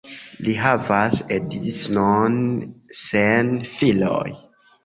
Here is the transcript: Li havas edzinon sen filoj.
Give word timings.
Li 0.45 0.53
havas 0.61 1.19
edzinon 1.35 2.39
sen 3.03 3.53
filoj. 3.77 4.29